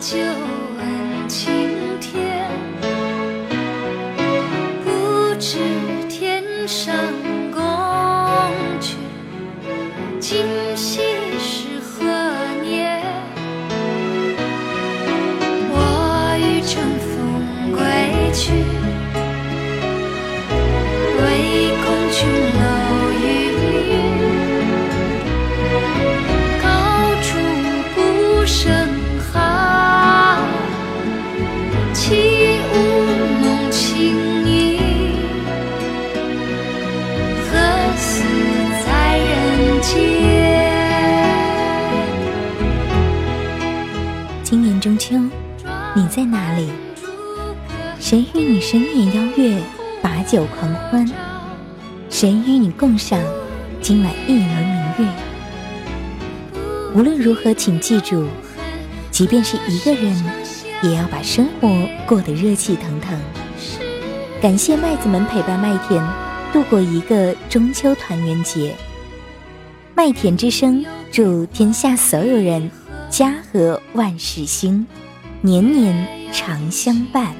[0.00, 2.48] 就问青天
[4.84, 5.58] 不知
[6.08, 6.94] 天上
[44.80, 45.16] 中秋
[45.94, 46.68] 你在哪里？
[47.98, 49.60] 谁与你深夜邀月，
[50.00, 51.06] 把酒狂欢？
[52.08, 53.20] 谁与你共赏
[53.82, 55.06] 今晚一轮明月？
[56.94, 58.26] 无论如何，请记住，
[59.10, 60.14] 即便是一个人，
[60.82, 61.68] 也要把生活
[62.06, 63.18] 过得热气腾腾。
[64.40, 66.02] 感谢麦子们陪伴麦田
[66.52, 68.74] 度过一个中秋团圆节。
[69.94, 72.70] 麦田之声祝天下所有人
[73.10, 74.86] 家和万事兴
[75.40, 77.34] 年年常相伴。